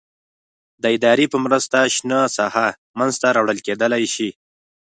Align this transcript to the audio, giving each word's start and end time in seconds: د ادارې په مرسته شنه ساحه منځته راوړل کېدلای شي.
د 0.81 0.83
ادارې 0.95 1.25
په 1.33 1.37
مرسته 1.45 1.77
شنه 1.95 2.19
ساحه 2.37 2.67
منځته 2.99 3.27
راوړل 3.35 3.59
کېدلای 3.67 4.03
شي. 4.13 4.29